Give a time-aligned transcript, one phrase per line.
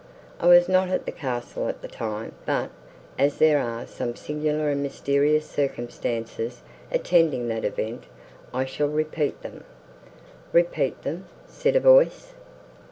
[0.39, 2.71] I was not at the castle at the time; but,
[3.19, 8.05] as there are some singular and mysterious circumstances attending that event,
[8.51, 9.63] I shall repeat them."
[10.53, 12.33] "Repeat them!" said a voice.